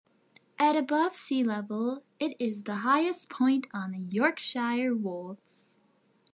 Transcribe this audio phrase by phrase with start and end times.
[0.57, 5.77] At above sea level, it is the highest point on the Yorkshire Wolds.